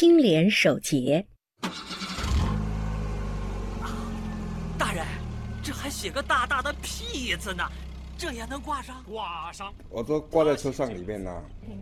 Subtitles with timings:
[0.00, 1.22] 青莲守节。
[4.78, 5.04] 大人，
[5.62, 7.64] 这还写个大大的屁字呢，
[8.16, 8.96] 这也能挂上？
[9.04, 9.70] 挂上。
[9.90, 11.30] 我都挂在车上里面呢。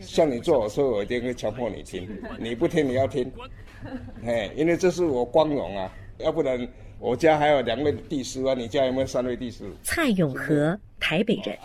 [0.00, 2.08] 像你坐我车，我一定会强迫你听，
[2.38, 3.30] 你不听你要听。
[4.24, 6.66] 哎，因为这是我光荣啊，要不然
[6.98, 9.70] 我家还有两位弟师啊，你家有没有三位弟师？
[9.82, 11.58] 蔡永和，台北人，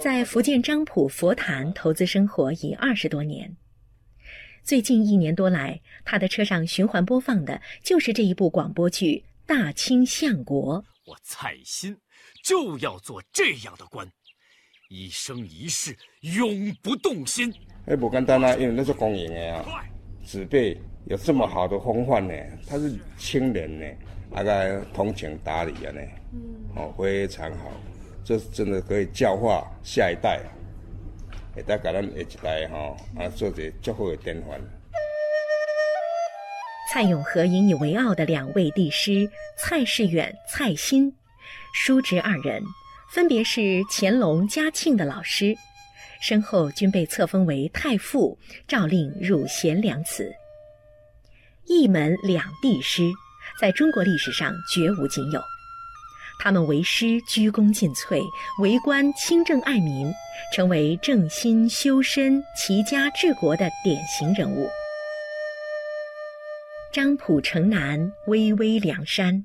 [0.00, 3.56] 在福建漳浦佛坛投资生活已二十多年。
[4.66, 10.82] 最近一年多来，他的车上循环播放的就是这一部广播剧《大清相国》。
[11.04, 11.96] 我蔡新
[12.42, 14.04] 就要做这样的官，
[14.88, 17.54] 一生一世永不动心。
[17.86, 19.84] 哎，不简单啊，因为那是公营的啊，
[20.24, 22.34] 子辈有这么好的风范呢，
[22.66, 23.86] 他是清廉呢，
[24.32, 26.00] 大概通情达理啊呢，
[26.74, 27.70] 哦，非常好，
[28.24, 30.40] 这真的可以教化下一代。
[31.56, 34.60] 会得给咱下一代哈啊做个足好的典范。
[36.92, 41.12] 蔡永和引以为傲的两位帝师蔡世远、蔡新，
[41.74, 42.62] 叔侄二人，
[43.10, 45.56] 分别是乾隆、嘉庆的老师，
[46.20, 50.30] 身后均被册封为太傅，诏令入贤良祠。
[51.64, 53.02] 一门两帝师，
[53.58, 55.40] 在中国历史上绝无仅有。
[56.46, 58.24] 他们为师鞠躬尽瘁，
[58.62, 60.08] 为官清正爱民，
[60.54, 64.70] 成为正心修身、齐家治国的典型人物。
[66.94, 69.44] 漳浦城南巍巍梁山，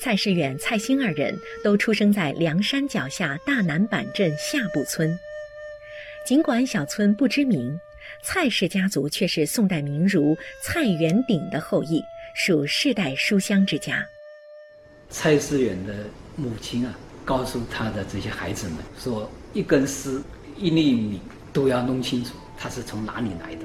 [0.00, 5.16] 蔡世远、蔡兴二人都出生在梁山脚下大南板镇下埠村。
[6.26, 7.78] 尽管小村不知名，
[8.24, 12.02] 蔡氏家族却是宋代名儒蔡元鼎的后裔，
[12.34, 14.04] 属世代书香之家。
[15.08, 16.04] 蔡世远的
[16.36, 20.22] 母亲啊，告诉他的这些孩子们说：“一根丝、
[20.58, 21.20] 一粒米
[21.52, 23.64] 都要弄清楚，它是从哪里来的。”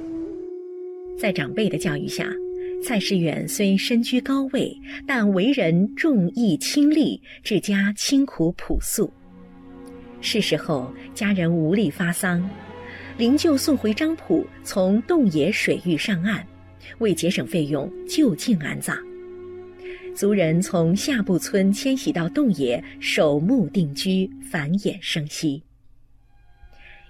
[1.20, 2.28] 在长辈的教育下，
[2.84, 4.76] 蔡世远虽身居高位，
[5.06, 9.12] 但为人重义轻利，治家清苦朴素。
[10.22, 12.48] 逝世后，家人无力发丧，
[13.18, 16.46] 灵柩送回漳浦，从洞爷水域上岸，
[17.00, 18.96] 为节省费用，就近安葬。
[20.16, 25.64] 族人从下埠村迁徙到洞野，守墓定居，繁衍生息。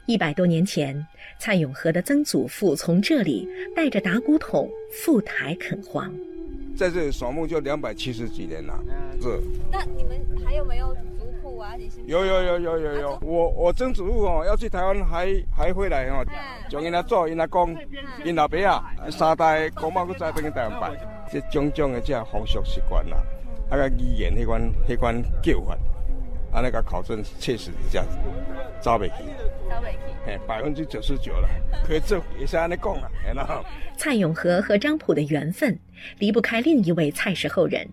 [0.06, 1.06] 一百多年前，
[1.40, 6.14] 蔡永和的曾祖父从这里带着打谷桶赴台垦荒，
[6.76, 8.80] 在这里守墓就两百七十几年了。
[9.22, 9.40] 是。
[9.72, 11.76] 那你们还有没有族谱啊？
[12.06, 13.20] 有有有有有有。
[13.22, 16.26] 我我曾祖父哦，要去台湾还还回来哦，
[16.70, 17.76] 从因他做因那讲，
[18.24, 21.21] 因老爸啊，三代公妈都在等于台湾拜。
[21.32, 23.18] 这种种的这风俗习惯啦，
[23.70, 25.74] 啊个语言迄款迄款叫法，
[26.52, 28.18] 啊那个考证确实是这样子，
[28.82, 29.12] 招不起，
[29.70, 29.94] 招不起，
[30.26, 31.48] 嘿，百分之九十九了，
[31.88, 33.64] 可以做也是安尼讲啊，然后。
[33.96, 35.78] 蔡永和和张普的缘分
[36.18, 37.88] 离不开另一位蔡氏后人，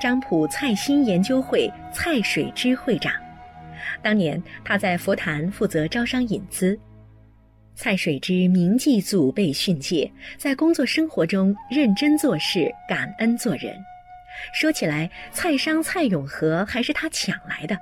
[0.00, 3.12] 张普蔡新研究会蔡水之会长。
[4.02, 6.78] 当年他在佛坛负责招商引资。
[7.76, 10.08] 蔡水之铭记祖辈训诫，
[10.38, 13.76] 在工作生活中认真做事，感恩做人。
[14.52, 17.76] 说起来，蔡商蔡永和还是他抢来的，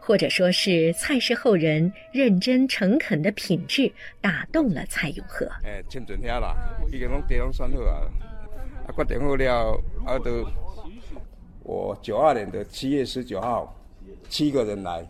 [0.00, 5.44] 或者说是蔡氏后人认真诚恳的品质打动了蔡永和。
[5.64, 6.56] 哎，签准下了，
[6.92, 8.06] 已经拢地方算好啊，
[8.86, 10.46] 啊决定好了，啊都
[11.64, 13.76] 我九二年的七月十九号，
[14.28, 15.04] 七个人来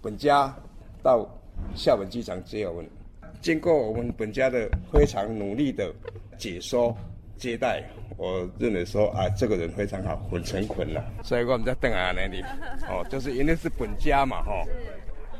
[0.00, 0.54] 本家
[1.02, 1.28] 到
[1.74, 2.88] 厦门机场接我们。
[3.44, 5.94] 经过我们本家的非常努力的
[6.38, 6.96] 解说
[7.36, 7.84] 接待，
[8.16, 11.04] 我认为说啊，这个人非常好，很诚恳了。
[11.22, 12.40] 所以我们在等啊那里，
[12.88, 14.64] 哦，就是因为是本家嘛，哈，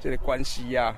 [0.03, 0.95] 这个关系呀，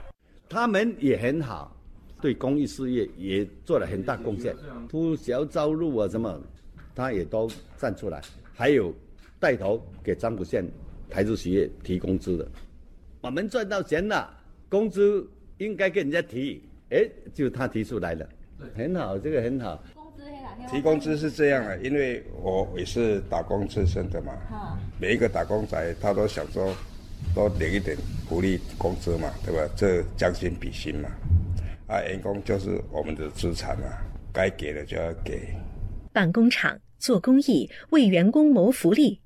[0.48, 1.76] 他们也很好，
[2.20, 4.52] 对公益事业也做了很大贡献，
[4.88, 6.42] 铺销招路啊什么，
[6.92, 8.20] 他也都站出来，
[8.52, 8.92] 还有
[9.38, 10.68] 带头给漳浦县
[11.08, 12.48] 台资企业提工资的。
[13.20, 14.36] 我们赚到钱了，
[14.68, 15.24] 工资
[15.58, 16.60] 应该给人家提。
[16.90, 17.04] 哎，
[17.34, 18.28] 就他提出来了，
[18.74, 19.82] 很好，这个很好。
[20.70, 24.32] 提工资是这样的，因为我也是打工出身的嘛。
[25.00, 26.74] 每一个打工仔他都想说，
[27.34, 27.96] 多领一点
[28.28, 29.72] 福利工资嘛，对吧？
[29.76, 31.08] 这将心比心嘛。
[31.86, 33.86] 啊，员工就是我们的资产嘛，
[34.32, 35.54] 该给的就要给。
[36.12, 39.20] 办工厂、做公益、为员工谋福利。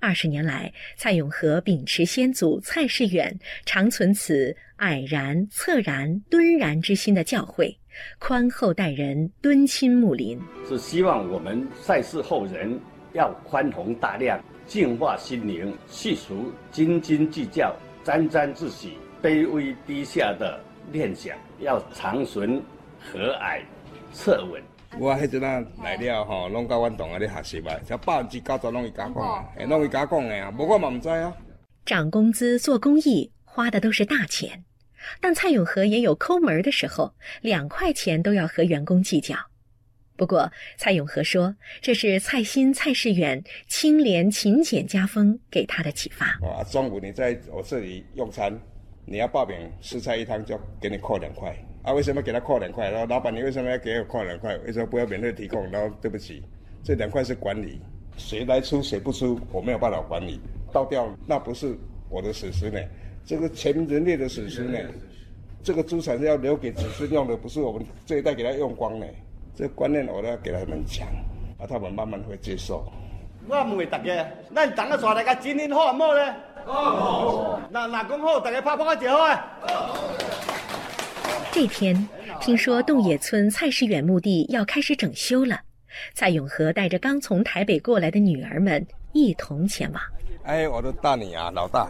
[0.00, 7.76] 二十年来，蔡永和秉持先祖蔡世远常存此蔼然、恻然、敦然之心的教诲，
[8.20, 10.40] 宽厚待人，敦亲睦邻。
[10.68, 12.78] 是希望我们蔡氏后人
[13.12, 17.74] 要宽宏大量，净化心灵，去除斤斤计较、
[18.04, 20.60] 沾沾自喜、卑微低下的
[20.92, 22.62] 念想，要长存
[23.00, 23.60] 和蔼、
[24.12, 24.62] 侧稳、
[24.96, 31.32] 我迄阵啊来了吼，拢甲阮同学咧学习啊，才百分之九十拢伊家讲啊，哎，拢伊家讲的啊，无我嘛毋知啊。
[31.84, 34.64] 涨工资做公益花的都是大钱，
[35.20, 39.36] 但蔡永和也有抠门的时候，两块钱都要和员工计较。
[40.16, 46.26] 不过蔡永和说，这是蔡新、蔡世远清廉勤俭家风给他的启发。
[46.44, 48.52] 啊，中午你在我这里用餐，
[49.10, 51.56] 你要报名四菜一汤，就给你扣两块。
[51.82, 52.90] 啊，为什么给他扣两块？
[52.90, 54.54] 然后老板，你为什么要给我扣两块？
[54.58, 55.66] 为什么不要免费提供？
[55.70, 56.42] 然后对不起，
[56.84, 57.80] 这两块是管理，
[58.18, 60.38] 谁来出谁不出，我没有办法管理。
[60.70, 61.74] 倒掉那不是
[62.10, 62.78] 我的损失呢，
[63.24, 64.78] 这个全人类的损失呢。
[65.62, 69.06] 这个资产是要留给子孙用的，不是我们这一代给他用光呢。
[69.54, 71.08] 这个观念我都要给他们讲，
[71.58, 72.84] 啊，他们慢慢会接受。
[73.48, 76.34] 我问大家，咱党个带来个经营好唔好呢？
[76.66, 77.60] 好。
[77.70, 79.48] 那那讲好，大家拍拍就好啊。
[81.50, 82.08] 这天，
[82.40, 85.58] 听说洞野村蔡世远墓地要开始整修了，
[86.12, 90.02] 蔡永和带着刚从台北过来的女儿们一同前往。
[90.44, 91.88] 哎，我的大女啊，老大，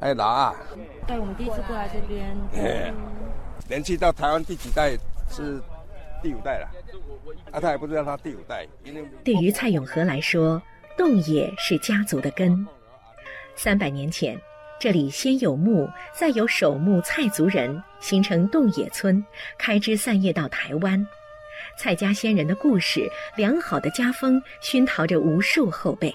[0.00, 0.54] 哎，老二。
[1.06, 2.94] 对，我们第一次过来这边。
[3.68, 4.90] 连续到台湾第几代
[5.30, 5.58] 是？
[6.20, 6.68] 第五代了，
[7.52, 8.66] 啊，他也不知道他第五代。
[9.22, 10.60] 对于蔡永和来说，
[10.98, 12.66] 洞野是家族的根。
[13.54, 14.36] 三百年前，
[14.80, 19.24] 这里先有墓，再有守墓蔡族人，形成洞野村，
[19.56, 21.06] 开枝散叶到台湾。
[21.78, 26.12] 蔡家先人的故事，良好的家风熏陶着无数后辈。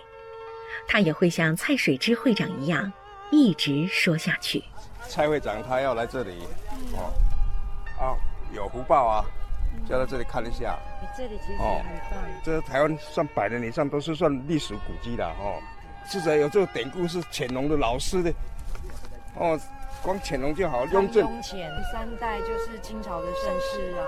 [0.85, 2.91] 他也会像蔡水之会长一样，
[3.31, 4.61] 一直说下去。
[5.07, 6.39] 蔡会长他要来这里，
[6.91, 7.13] 哦，
[7.97, 8.19] 啊，
[8.53, 9.23] 有福报啊。
[9.87, 10.77] 就到这里看一下，
[11.17, 11.83] 这里其实很棒。
[12.43, 15.59] 这台湾算百年以上都是算历史古迹的哦。
[16.09, 18.33] 至少有这个典故是乾隆的老师的
[19.35, 19.59] 哦，
[20.01, 20.85] 光乾隆就好。
[20.87, 24.03] 雍正乾三代就是清朝的盛世啊。